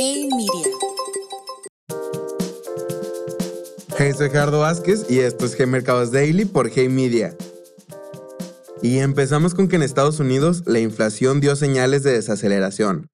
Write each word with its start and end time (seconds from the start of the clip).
Hey 0.00 0.28
soy 4.16 4.30
Gerardo 4.30 4.60
Vázquez 4.60 5.10
y 5.10 5.18
esto 5.18 5.44
es 5.44 5.58
G 5.58 5.66
Mercados 5.66 6.12
Daily 6.12 6.44
por 6.44 6.70
Hey 6.72 6.88
Media. 6.88 7.36
Y 8.80 8.98
empezamos 8.98 9.56
con 9.56 9.66
que 9.66 9.74
en 9.74 9.82
Estados 9.82 10.20
Unidos 10.20 10.62
la 10.66 10.78
inflación 10.78 11.40
dio 11.40 11.56
señales 11.56 12.04
de 12.04 12.12
desaceleración. 12.12 13.08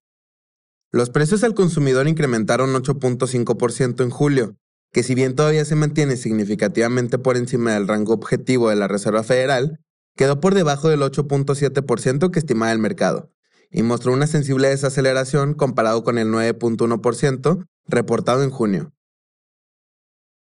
Los 0.92 1.08
precios 1.08 1.42
al 1.42 1.54
consumidor 1.54 2.06
incrementaron 2.06 2.74
8.5% 2.74 4.04
en 4.04 4.10
julio, 4.10 4.56
que 4.92 5.02
si 5.02 5.14
bien 5.14 5.34
todavía 5.34 5.64
se 5.64 5.76
mantiene 5.76 6.18
significativamente 6.18 7.16
por 7.16 7.38
encima 7.38 7.72
del 7.72 7.88
rango 7.88 8.12
objetivo 8.12 8.68
de 8.68 8.76
la 8.76 8.88
Reserva 8.88 9.22
Federal, 9.22 9.80
quedó 10.16 10.38
por 10.38 10.54
debajo 10.54 10.90
del 10.90 11.00
8.7% 11.00 12.30
que 12.30 12.38
estimaba 12.38 12.72
el 12.72 12.78
mercado, 12.78 13.33
y 13.74 13.82
mostró 13.82 14.12
una 14.12 14.28
sensible 14.28 14.68
desaceleración 14.68 15.52
comparado 15.52 16.04
con 16.04 16.16
el 16.16 16.28
9.1% 16.28 17.66
reportado 17.86 18.44
en 18.44 18.50
junio. 18.50 18.92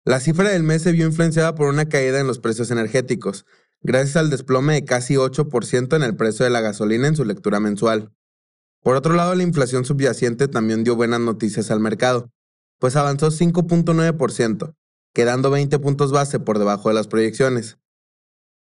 La 0.04 0.20
cifra 0.20 0.50
del 0.50 0.64
mes 0.64 0.82
se 0.82 0.92
vio 0.92 1.08
influenciada 1.08 1.56
por 1.56 1.70
una 1.70 1.88
caída 1.88 2.20
en 2.20 2.28
los 2.28 2.40
precios 2.40 2.70
energéticos, 2.70 3.46
gracias 3.82 4.18
al 4.18 4.30
desplome 4.30 4.74
de 4.74 4.84
casi 4.84 5.14
8% 5.16 5.96
en 5.96 6.04
el 6.04 6.18
precio 6.18 6.44
de 6.44 6.50
la 6.50 6.60
gasolina 6.60 7.08
en 7.08 7.16
su 7.16 7.24
lectura 7.24 7.62
mensual. 7.62 8.12
Por 8.82 8.98
otro 8.98 9.14
lado, 9.14 9.34
la 9.36 9.44
inflación 9.44 9.86
subyacente 9.86 10.50
también 10.50 10.84
dio 10.84 10.98
buenas 10.98 11.22
noticias 11.22 11.72
al 11.72 11.80
mercado, 11.80 12.30
pues 12.78 12.98
avanzó 12.98 13.32
5.9%, 13.32 14.76
quedando 15.14 15.50
20 15.50 15.80
puntos 15.80 16.12
base 16.12 16.42
por 16.42 16.60
debajo 16.60 16.90
de 16.90 16.96
las 16.96 17.08
proyecciones. 17.08 17.78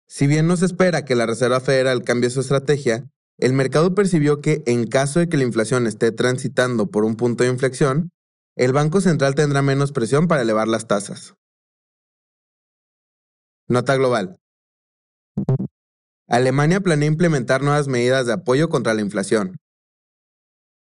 Si 0.07 0.27
bien 0.27 0.45
no 0.45 0.57
se 0.57 0.65
espera 0.65 1.05
que 1.05 1.15
la 1.15 1.25
Reserva 1.25 1.61
Federal 1.61 2.03
cambie 2.03 2.29
su 2.29 2.41
estrategia, 2.41 3.09
el 3.41 3.53
mercado 3.53 3.95
percibió 3.95 4.39
que 4.39 4.61
en 4.67 4.85
caso 4.85 5.19
de 5.19 5.27
que 5.27 5.35
la 5.35 5.43
inflación 5.43 5.87
esté 5.87 6.11
transitando 6.11 6.91
por 6.91 7.03
un 7.03 7.15
punto 7.15 7.43
de 7.43 7.49
inflexión, 7.49 8.11
el 8.55 8.71
Banco 8.71 9.01
Central 9.01 9.33
tendrá 9.33 9.63
menos 9.63 9.91
presión 9.91 10.27
para 10.27 10.43
elevar 10.43 10.67
las 10.67 10.87
tasas. 10.87 11.33
Nota 13.67 13.95
global. 13.95 14.37
Alemania 16.27 16.81
planea 16.81 17.07
implementar 17.07 17.63
nuevas 17.63 17.87
medidas 17.87 18.27
de 18.27 18.33
apoyo 18.33 18.69
contra 18.69 18.93
la 18.93 19.01
inflación. 19.01 19.57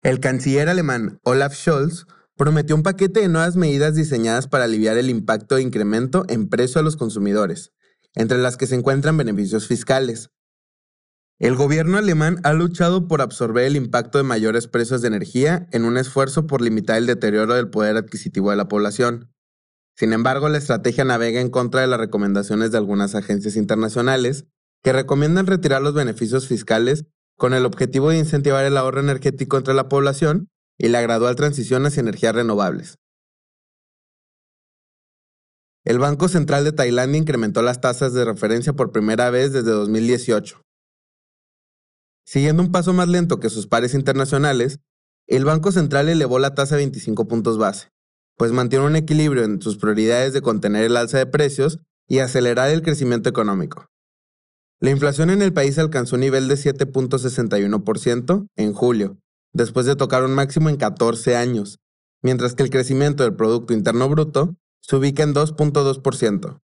El 0.04 0.20
canciller 0.20 0.68
alemán 0.68 1.20
Olaf 1.24 1.56
Scholz 1.56 2.06
prometió 2.36 2.76
un 2.76 2.84
paquete 2.84 3.22
de 3.22 3.30
nuevas 3.30 3.56
medidas 3.56 3.96
diseñadas 3.96 4.48
para 4.48 4.66
aliviar 4.66 4.98
el 4.98 5.10
impacto 5.10 5.56
de 5.56 5.62
incremento 5.62 6.26
en 6.28 6.50
precio 6.50 6.82
a 6.82 6.84
los 6.84 6.98
consumidores, 6.98 7.72
entre 8.14 8.40
las 8.40 8.58
que 8.58 8.68
se 8.68 8.76
encuentran 8.76 9.16
beneficios 9.16 9.68
fiscales. 9.68 10.32
El 11.42 11.56
gobierno 11.56 11.98
alemán 11.98 12.40
ha 12.44 12.54
luchado 12.54 13.08
por 13.08 13.20
absorber 13.20 13.66
el 13.66 13.76
impacto 13.76 14.20
de 14.20 14.24
mayores 14.24 14.68
precios 14.68 15.02
de 15.02 15.08
energía 15.08 15.68
en 15.72 15.86
un 15.86 15.98
esfuerzo 15.98 16.46
por 16.46 16.62
limitar 16.62 16.98
el 17.00 17.08
deterioro 17.08 17.56
del 17.56 17.72
poder 17.72 17.98
adquisitivo 17.98 18.52
de 18.52 18.58
la 18.58 18.68
población. 18.68 19.34
Sin 19.98 20.14
embargo, 20.14 20.50
la 20.50 20.60
estrategia 20.60 21.04
navega 21.04 21.42
en 21.42 21.50
contra 21.50 21.82
de 21.82 21.88
las 21.88 22.00
recomendaciones 22.00 22.70
de 22.70 22.78
algunas 22.78 23.16
agencias 23.16 23.56
internacionales 23.56 24.46
que 24.84 24.94
recomiendan 24.94 25.48
retirar 25.48 25.82
los 25.82 25.96
beneficios 25.96 26.48
fiscales 26.48 27.06
con 27.40 27.56
el 27.56 27.66
objetivo 27.66 28.12
de 28.12 28.20
incentivar 28.20 28.64
el 28.64 28.78
ahorro 28.78 29.00
energético 29.00 29.58
entre 29.58 29.74
la 29.74 29.90
población 29.90 30.48
y 30.78 30.90
la 30.90 31.02
gradual 31.02 31.36
transición 31.36 31.88
hacia 31.88 32.02
energías 32.02 32.36
renovables. 32.36 33.00
El 35.86 35.98
Banco 35.98 36.28
Central 36.28 36.66
de 36.66 36.72
Tailandia 36.72 37.18
incrementó 37.18 37.64
las 37.64 37.82
tasas 37.82 38.14
de 38.14 38.26
referencia 38.26 38.74
por 38.74 38.92
primera 38.92 39.32
vez 39.32 39.52
desde 39.54 39.72
2018. 39.72 40.62
Siguiendo 42.32 42.64
un 42.64 42.72
paso 42.72 42.94
más 42.94 43.10
lento 43.10 43.42
que 43.42 43.50
sus 43.50 43.68
pares 43.68 43.94
internacionales, 43.94 44.80
el 45.28 45.44
Banco 45.44 45.74
Central 45.74 46.08
elevó 46.08 46.40
la 46.40 46.56
tasa 46.56 46.76
a 46.76 46.78
25 46.78 47.28
puntos 47.28 47.58
base, 47.58 47.90
pues 48.38 48.54
mantiene 48.54 48.86
un 48.86 48.96
equilibrio 48.96 49.44
en 49.44 49.62
sus 49.62 49.76
prioridades 49.76 50.32
de 50.32 50.42
contener 50.42 50.86
el 50.86 50.96
alza 50.96 51.18
de 51.18 51.26
precios 51.26 51.80
y 52.08 52.20
acelerar 52.20 52.70
el 52.70 52.84
crecimiento 52.84 53.28
económico. 53.28 53.88
La 54.80 54.92
inflación 54.92 55.30
en 55.30 55.42
el 55.42 55.52
país 55.52 55.78
alcanzó 55.78 56.16
un 56.16 56.22
nivel 56.22 56.48
de 56.48 56.56
7.61% 56.56 58.48
en 58.56 58.74
julio, 58.74 59.18
después 59.52 59.86
de 59.86 59.98
tocar 59.98 60.24
un 60.24 60.34
máximo 60.34 60.70
en 60.70 60.78
14 60.78 61.36
años, 61.36 61.80
mientras 62.24 62.56
que 62.56 62.64
el 62.64 62.70
crecimiento 62.70 63.24
del 63.24 63.36
Producto 63.36 63.74
Interno 63.74 64.08
Bruto 64.08 64.56
se 64.80 64.96
ubica 64.96 65.24
en 65.24 65.34
2.2%. 65.34 66.62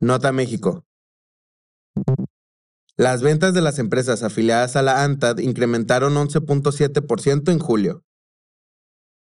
Nota 0.00 0.32
México. 0.32 0.86
Las 3.00 3.22
ventas 3.22 3.54
de 3.54 3.62
las 3.62 3.78
empresas 3.78 4.22
afiliadas 4.22 4.76
a 4.76 4.82
la 4.82 5.02
ANTAD 5.02 5.38
incrementaron 5.38 6.16
11.7% 6.16 7.50
en 7.50 7.58
julio. 7.58 8.04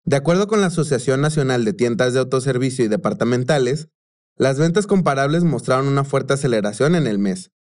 De 0.04 0.16
acuerdo 0.16 0.48
con 0.48 0.60
la 0.60 0.66
Asociación 0.66 1.20
Nacional 1.20 1.64
de 1.64 1.74
Tiendas 1.74 2.12
de 2.12 2.18
Autoservicio 2.18 2.84
y 2.84 2.88
Departamentales, 2.88 3.88
las 4.36 4.58
ventas 4.58 4.88
comparables 4.88 5.44
mostraron 5.44 5.86
una 5.86 6.02
fuerte 6.02 6.34
aceleración 6.34 6.96
en 6.96 7.06
el 7.06 7.20
mes, 7.20 7.52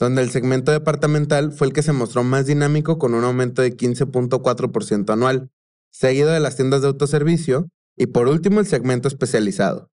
donde 0.00 0.22
el 0.22 0.30
segmento 0.30 0.72
departamental 0.72 1.52
fue 1.52 1.68
el 1.68 1.72
que 1.72 1.84
se 1.84 1.92
mostró 1.92 2.24
más 2.24 2.46
dinámico 2.46 2.98
con 2.98 3.14
un 3.14 3.22
aumento 3.22 3.62
de 3.62 3.76
15.4% 3.76 5.12
anual, 5.12 5.52
seguido 5.92 6.30
de 6.30 6.40
las 6.40 6.56
tiendas 6.56 6.82
de 6.82 6.88
autoservicio 6.88 7.68
y 7.96 8.06
por 8.06 8.26
último 8.26 8.58
el 8.58 8.66
segmento 8.66 9.06
especializado. 9.06 9.92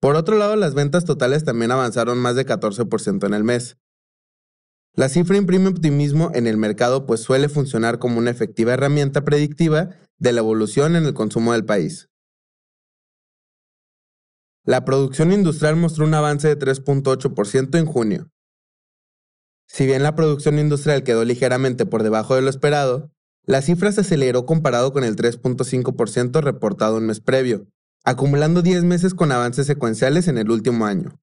Por 0.00 0.16
otro 0.16 0.36
lado, 0.36 0.56
las 0.56 0.74
ventas 0.74 1.04
totales 1.04 1.44
también 1.44 1.70
avanzaron 1.70 2.18
más 2.18 2.34
de 2.34 2.44
14% 2.44 3.24
en 3.28 3.34
el 3.34 3.44
mes. 3.44 3.76
La 4.94 5.08
cifra 5.08 5.36
imprime 5.36 5.68
optimismo 5.68 6.30
en 6.34 6.46
el 6.46 6.56
mercado 6.56 7.06
pues 7.06 7.20
suele 7.20 7.48
funcionar 7.48 7.98
como 7.98 8.18
una 8.18 8.30
efectiva 8.30 8.74
herramienta 8.74 9.24
predictiva 9.24 9.90
de 10.18 10.32
la 10.32 10.40
evolución 10.40 10.96
en 10.96 11.04
el 11.04 11.14
consumo 11.14 11.52
del 11.52 11.64
país. 11.64 12.08
La 14.64 14.84
producción 14.84 15.32
industrial 15.32 15.76
mostró 15.76 16.04
un 16.04 16.14
avance 16.14 16.48
de 16.48 16.58
3.8% 16.58 17.78
en 17.78 17.86
junio, 17.86 18.30
si 19.72 19.86
bien 19.86 20.02
la 20.02 20.16
producción 20.16 20.58
industrial 20.58 21.04
quedó 21.04 21.24
ligeramente 21.24 21.86
por 21.86 22.02
debajo 22.02 22.34
de 22.34 22.42
lo 22.42 22.50
esperado, 22.50 23.12
la 23.46 23.62
cifra 23.62 23.92
se 23.92 24.00
aceleró 24.00 24.44
comparado 24.44 24.92
con 24.92 25.04
el 25.04 25.14
3.5% 25.14 26.42
reportado 26.42 26.96
un 26.96 27.06
mes 27.06 27.20
previo, 27.20 27.68
acumulando 28.02 28.62
10 28.62 28.82
meses 28.82 29.14
con 29.14 29.30
avances 29.30 29.68
secuenciales 29.68 30.26
en 30.26 30.38
el 30.38 30.50
último 30.50 30.86
año. 30.86 31.19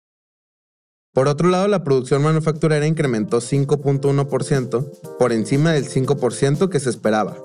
Por 1.13 1.27
otro 1.27 1.47
lado, 1.47 1.67
la 1.67 1.83
producción 1.83 2.23
manufacturera 2.23 2.87
incrementó 2.87 3.37
5.1% 3.37 5.17
por 5.19 5.31
encima 5.31 5.71
del 5.71 5.87
5% 5.87 6.69
que 6.69 6.79
se 6.79 6.89
esperaba. 6.89 7.37